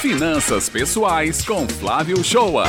Finanças 0.00 0.68
Pessoais 0.68 1.44
com 1.44 1.66
Flávio 1.66 2.22
Shoa. 2.22 2.66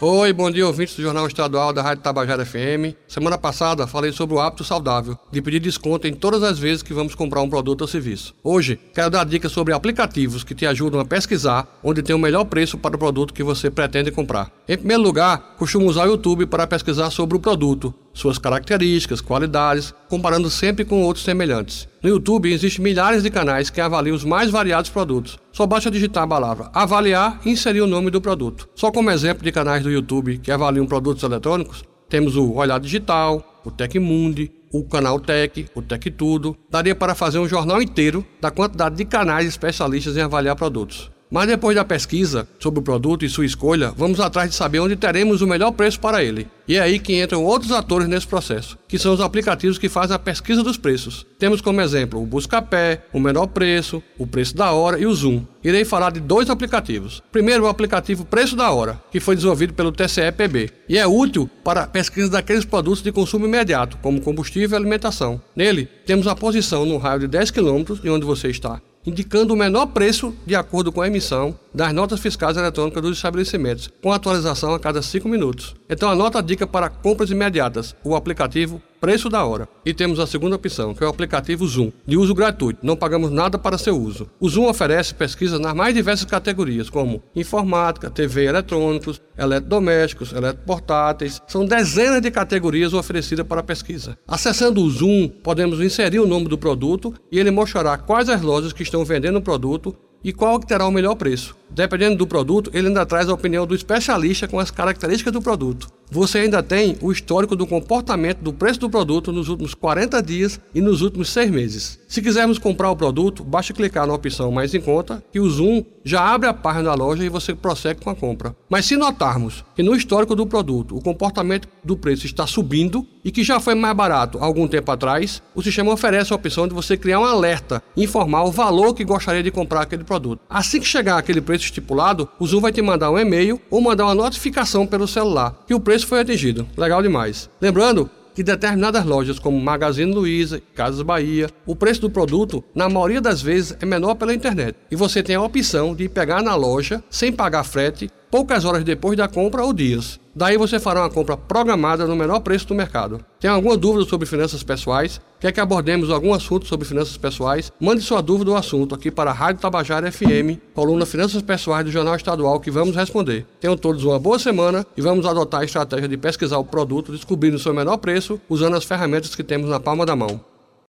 Oi, 0.00 0.32
bom 0.32 0.50
dia, 0.50 0.66
ouvintes 0.66 0.96
do 0.96 1.02
Jornal 1.02 1.28
Estadual 1.28 1.72
da 1.72 1.80
Rádio 1.80 2.02
Tabajara 2.02 2.44
FM. 2.44 2.96
Semana 3.06 3.38
passada 3.38 3.86
falei 3.86 4.10
sobre 4.10 4.34
o 4.34 4.40
hábito 4.40 4.64
saudável, 4.64 5.16
de 5.30 5.40
pedir 5.40 5.60
desconto 5.60 6.08
em 6.08 6.14
todas 6.14 6.42
as 6.42 6.58
vezes 6.58 6.82
que 6.82 6.92
vamos 6.92 7.14
comprar 7.14 7.40
um 7.40 7.48
produto 7.48 7.82
ou 7.82 7.86
serviço. 7.86 8.34
Hoje, 8.42 8.80
quero 8.92 9.10
dar 9.10 9.24
dicas 9.24 9.52
sobre 9.52 9.72
aplicativos 9.72 10.42
que 10.42 10.54
te 10.54 10.66
ajudam 10.66 10.98
a 10.98 11.04
pesquisar 11.04 11.68
onde 11.84 12.02
tem 12.02 12.16
o 12.16 12.18
melhor 12.18 12.44
preço 12.44 12.76
para 12.76 12.96
o 12.96 12.98
produto 12.98 13.32
que 13.32 13.44
você 13.44 13.70
pretende 13.70 14.10
comprar. 14.10 14.50
Em 14.70 14.78
primeiro 14.78 15.02
lugar, 15.02 15.56
costumo 15.58 15.88
usar 15.88 16.06
o 16.06 16.12
YouTube 16.12 16.46
para 16.46 16.64
pesquisar 16.64 17.10
sobre 17.10 17.36
o 17.36 17.40
produto, 17.40 17.92
suas 18.14 18.38
características, 18.38 19.20
qualidades, 19.20 19.92
comparando 20.08 20.48
sempre 20.48 20.84
com 20.84 21.02
outros 21.02 21.24
semelhantes. 21.24 21.88
No 22.00 22.08
YouTube 22.08 22.52
existem 22.52 22.84
milhares 22.84 23.24
de 23.24 23.30
canais 23.30 23.68
que 23.68 23.80
avaliam 23.80 24.14
os 24.14 24.24
mais 24.24 24.48
variados 24.48 24.88
produtos. 24.88 25.40
Só 25.50 25.66
basta 25.66 25.90
digitar 25.90 26.22
a 26.22 26.28
palavra 26.28 26.70
avaliar 26.72 27.40
e 27.44 27.50
inserir 27.50 27.80
o 27.80 27.86
nome 27.88 28.12
do 28.12 28.20
produto. 28.20 28.68
Só 28.76 28.92
como 28.92 29.10
exemplo 29.10 29.42
de 29.42 29.50
canais 29.50 29.82
do 29.82 29.90
YouTube 29.90 30.38
que 30.38 30.52
avaliam 30.52 30.86
produtos 30.86 31.24
eletrônicos, 31.24 31.82
temos 32.08 32.36
o 32.36 32.52
Olhar 32.52 32.78
Digital, 32.78 33.60
o 33.64 33.72
Tecmundi, 33.72 34.52
o 34.72 34.84
canal 34.84 35.18
Tech, 35.18 35.66
o 35.74 35.82
Tech 35.82 36.08
Tudo. 36.12 36.56
Daria 36.70 36.94
para 36.94 37.16
fazer 37.16 37.40
um 37.40 37.48
jornal 37.48 37.82
inteiro 37.82 38.24
da 38.40 38.52
quantidade 38.52 38.94
de 38.94 39.04
canais 39.04 39.48
especialistas 39.48 40.16
em 40.16 40.20
avaliar 40.20 40.54
produtos. 40.54 41.10
Mas 41.30 41.46
depois 41.46 41.76
da 41.76 41.84
pesquisa 41.84 42.48
sobre 42.58 42.80
o 42.80 42.82
produto 42.82 43.24
e 43.24 43.28
sua 43.28 43.46
escolha, 43.46 43.92
vamos 43.96 44.18
atrás 44.18 44.50
de 44.50 44.56
saber 44.56 44.80
onde 44.80 44.96
teremos 44.96 45.40
o 45.40 45.46
melhor 45.46 45.70
preço 45.70 46.00
para 46.00 46.24
ele. 46.24 46.48
E 46.66 46.76
é 46.76 46.80
aí 46.80 46.98
que 46.98 47.22
entram 47.22 47.44
outros 47.44 47.70
atores 47.70 48.08
nesse 48.08 48.26
processo, 48.26 48.76
que 48.88 48.98
são 48.98 49.14
os 49.14 49.20
aplicativos 49.20 49.78
que 49.78 49.88
fazem 49.88 50.16
a 50.16 50.18
pesquisa 50.18 50.62
dos 50.62 50.76
preços. 50.76 51.24
Temos 51.38 51.60
como 51.60 51.80
exemplo 51.80 52.20
o 52.20 52.26
Buscapé, 52.26 53.02
o 53.12 53.20
Menor 53.20 53.46
Preço, 53.46 54.02
o 54.18 54.26
Preço 54.26 54.56
da 54.56 54.72
Hora 54.72 54.98
e 54.98 55.06
o 55.06 55.14
Zoom. 55.14 55.44
Irei 55.62 55.84
falar 55.84 56.10
de 56.10 56.20
dois 56.20 56.50
aplicativos. 56.50 57.22
Primeiro, 57.30 57.64
o 57.64 57.68
aplicativo 57.68 58.24
Preço 58.24 58.56
da 58.56 58.70
Hora, 58.70 59.00
que 59.12 59.20
foi 59.20 59.36
desenvolvido 59.36 59.72
pelo 59.72 59.92
TCE-PB 59.92 60.70
e 60.88 60.98
é 60.98 61.06
útil 61.06 61.48
para 61.62 61.82
a 61.82 61.86
pesquisa 61.86 62.28
daqueles 62.28 62.64
produtos 62.64 63.02
de 63.02 63.12
consumo 63.12 63.46
imediato, 63.46 63.98
como 63.98 64.20
combustível 64.20 64.76
e 64.76 64.80
alimentação. 64.80 65.40
Nele, 65.54 65.88
temos 66.04 66.26
a 66.26 66.34
posição 66.34 66.84
no 66.84 66.98
raio 66.98 67.20
de 67.20 67.28
10 67.28 67.52
km 67.52 67.94
de 68.02 68.10
onde 68.10 68.26
você 68.26 68.48
está 68.48 68.80
indicando 69.06 69.54
o 69.54 69.56
menor 69.56 69.86
preço 69.86 70.34
de 70.46 70.54
acordo 70.54 70.92
com 70.92 71.00
a 71.00 71.06
emissão 71.06 71.58
das 71.74 71.92
notas 71.92 72.20
fiscais 72.20 72.56
eletrônicas 72.56 73.02
dos 73.02 73.16
estabelecimentos, 73.16 73.88
com 74.02 74.12
atualização 74.12 74.74
a 74.74 74.80
cada 74.80 75.02
5 75.02 75.28
minutos. 75.28 75.74
Então 75.88 76.10
anota 76.10 76.38
a 76.38 76.42
dica 76.42 76.66
para 76.66 76.88
compras 76.88 77.30
imediatas, 77.30 77.94
o 78.04 78.14
aplicativo 78.14 78.82
Preço 79.00 79.30
da 79.30 79.42
Hora. 79.44 79.66
E 79.84 79.94
temos 79.94 80.20
a 80.20 80.26
segunda 80.26 80.56
opção, 80.56 80.94
que 80.94 81.02
é 81.02 81.06
o 81.06 81.10
aplicativo 81.10 81.66
Zoom, 81.66 81.90
de 82.06 82.18
uso 82.18 82.34
gratuito, 82.34 82.84
não 82.84 82.94
pagamos 82.94 83.30
nada 83.30 83.58
para 83.58 83.78
seu 83.78 83.98
uso. 83.98 84.28
O 84.38 84.46
Zoom 84.46 84.68
oferece 84.68 85.14
pesquisas 85.14 85.58
nas 85.58 85.74
mais 85.74 85.94
diversas 85.94 86.26
categorias, 86.26 86.90
como 86.90 87.22
informática, 87.34 88.10
TV 88.10 88.44
eletrônicos, 88.44 89.22
eletrodomésticos, 89.38 90.32
eletroportáteis. 90.34 91.40
São 91.46 91.64
dezenas 91.64 92.20
de 92.20 92.30
categorias 92.30 92.92
oferecidas 92.92 93.46
para 93.46 93.62
pesquisa. 93.62 94.18
Acessando 94.28 94.82
o 94.82 94.90
Zoom, 94.90 95.28
podemos 95.28 95.80
inserir 95.80 96.20
o 96.20 96.26
nome 96.26 96.46
do 96.46 96.58
produto 96.58 97.14
e 97.32 97.38
ele 97.38 97.50
mostrará 97.50 97.96
quais 97.96 98.28
as 98.28 98.42
lojas 98.42 98.72
que 98.72 98.82
estão 98.82 99.02
vendendo 99.02 99.38
o 99.38 99.42
produto 99.42 99.96
e 100.22 100.32
qual 100.32 100.58
que 100.60 100.66
terá 100.66 100.86
o 100.86 100.90
melhor 100.90 101.14
preço. 101.14 101.56
Dependendo 101.68 102.16
do 102.16 102.26
produto, 102.26 102.70
ele 102.74 102.88
ainda 102.88 103.06
traz 103.06 103.28
a 103.28 103.34
opinião 103.34 103.66
do 103.66 103.74
especialista 103.74 104.48
com 104.48 104.58
as 104.58 104.70
características 104.70 105.32
do 105.32 105.42
produto. 105.42 105.88
Você 106.12 106.38
ainda 106.38 106.60
tem 106.60 106.96
o 107.00 107.12
histórico 107.12 107.54
do 107.54 107.68
comportamento 107.68 108.38
do 108.38 108.52
preço 108.52 108.80
do 108.80 108.90
produto 108.90 109.30
nos 109.30 109.48
últimos 109.48 109.74
40 109.74 110.20
dias 110.20 110.60
e 110.74 110.80
nos 110.80 111.02
últimos 111.02 111.30
6 111.30 111.50
meses. 111.52 112.00
Se 112.08 112.20
quisermos 112.20 112.58
comprar 112.58 112.90
o 112.90 112.96
produto, 112.96 113.44
basta 113.44 113.72
clicar 113.72 114.08
na 114.08 114.14
opção 114.14 114.50
Mais 114.50 114.74
em 114.74 114.80
Conta 114.80 115.22
que 115.30 115.38
o 115.38 115.48
Zoom 115.48 115.84
já 116.04 116.20
abre 116.20 116.48
a 116.48 116.54
página 116.54 116.86
da 116.86 116.94
loja 116.94 117.24
e 117.24 117.28
você 117.28 117.54
prossegue 117.54 118.00
com 118.00 118.10
a 118.10 118.16
compra. 118.16 118.56
Mas 118.68 118.86
se 118.86 118.96
notarmos 118.96 119.64
que 119.76 119.84
no 119.84 119.94
histórico 119.94 120.34
do 120.34 120.48
produto 120.48 120.96
o 120.96 121.00
comportamento 121.00 121.68
do 121.84 121.96
preço 121.96 122.26
está 122.26 122.44
subindo 122.44 123.06
e 123.24 123.30
que 123.30 123.44
já 123.44 123.60
foi 123.60 123.76
mais 123.76 123.96
barato 123.96 124.38
algum 124.40 124.66
tempo 124.66 124.90
atrás, 124.90 125.40
o 125.54 125.62
sistema 125.62 125.92
oferece 125.92 126.32
a 126.32 126.36
opção 126.36 126.66
de 126.66 126.74
você 126.74 126.96
criar 126.96 127.20
um 127.20 127.24
alerta 127.24 127.80
e 127.96 128.02
informar 128.02 128.42
o 128.42 128.50
valor 128.50 128.94
que 128.94 129.04
gostaria 129.04 129.42
de 129.42 129.50
comprar 129.52 129.82
aquele 129.82 130.02
produto. 130.02 130.40
Assim 130.50 130.80
que 130.80 130.86
chegar 130.86 131.18
aquele 131.18 131.40
preço 131.40 131.66
estipulado, 131.66 132.28
o 132.40 132.46
Zoom 132.46 132.60
vai 132.60 132.72
te 132.72 132.82
mandar 132.82 133.12
um 133.12 133.18
e-mail 133.18 133.60
ou 133.70 133.80
mandar 133.80 134.06
uma 134.06 134.14
notificação 134.14 134.86
pelo 134.86 135.06
celular 135.06 135.54
que 135.66 135.74
o 135.74 135.80
preço 135.80 135.99
foi 136.06 136.20
atingido. 136.20 136.66
Legal 136.76 137.02
demais. 137.02 137.48
Lembrando 137.60 138.10
que 138.34 138.42
determinadas 138.42 139.04
lojas 139.04 139.38
como 139.38 139.60
Magazine 139.60 140.12
Luiza 140.12 140.62
Casas 140.74 141.02
Bahia, 141.02 141.50
o 141.66 141.76
preço 141.76 142.00
do 142.00 142.10
produto, 142.10 142.64
na 142.74 142.88
maioria 142.88 143.20
das 143.20 143.42
vezes, 143.42 143.76
é 143.80 143.84
menor 143.84 144.14
pela 144.14 144.34
internet. 144.34 144.76
E 144.90 144.96
você 144.96 145.22
tem 145.22 145.36
a 145.36 145.42
opção 145.42 145.94
de 145.94 146.08
pegar 146.08 146.42
na 146.42 146.54
loja 146.54 147.02
sem 147.10 147.32
pagar 147.32 147.64
frete 147.64 148.10
poucas 148.30 148.64
horas 148.64 148.84
depois 148.84 149.16
da 149.16 149.28
compra 149.28 149.64
ou 149.64 149.72
dias. 149.72 150.20
Daí 150.40 150.56
você 150.56 150.80
fará 150.80 151.02
uma 151.02 151.10
compra 151.10 151.36
programada 151.36 152.06
no 152.06 152.16
menor 152.16 152.40
preço 152.40 152.66
do 152.66 152.74
mercado. 152.74 153.22
Tem 153.38 153.50
alguma 153.50 153.76
dúvida 153.76 154.08
sobre 154.08 154.26
finanças 154.26 154.62
pessoais? 154.62 155.20
Quer 155.38 155.52
que 155.52 155.60
abordemos 155.60 156.08
algum 156.08 156.32
assunto 156.32 156.66
sobre 156.66 156.88
finanças 156.88 157.14
pessoais? 157.18 157.70
Mande 157.78 158.00
sua 158.00 158.22
dúvida 158.22 158.50
ou 158.50 158.56
assunto 158.56 158.94
aqui 158.94 159.10
para 159.10 159.32
a 159.32 159.34
Rádio 159.34 159.60
Tabajara 159.60 160.10
FM, 160.10 160.56
coluna 160.72 161.04
Finanças 161.04 161.42
Pessoais 161.42 161.84
do 161.84 161.92
Jornal 161.92 162.16
Estadual, 162.16 162.58
que 162.58 162.70
vamos 162.70 162.96
responder. 162.96 163.44
Tenham 163.60 163.76
todos 163.76 164.02
uma 164.02 164.18
boa 164.18 164.38
semana 164.38 164.86
e 164.96 165.02
vamos 165.02 165.26
adotar 165.26 165.60
a 165.60 165.64
estratégia 165.64 166.08
de 166.08 166.16
pesquisar 166.16 166.56
o 166.56 166.64
produto, 166.64 167.12
descobrindo 167.12 167.56
o 167.56 167.60
seu 167.60 167.74
menor 167.74 167.98
preço, 167.98 168.40
usando 168.48 168.76
as 168.78 168.84
ferramentas 168.84 169.34
que 169.34 169.44
temos 169.44 169.68
na 169.68 169.78
palma 169.78 170.06
da 170.06 170.16
mão. 170.16 170.40